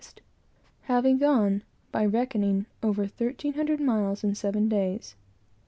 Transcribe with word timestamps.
having 0.85 1.19
gone, 1.19 1.61
by 1.91 2.03
reckoning, 2.03 2.65
over 2.81 3.05
thirteen 3.05 3.53
hundred 3.53 3.79
miles 3.79 4.23
in 4.23 4.33
seven 4.33 4.67
days. 4.67 5.15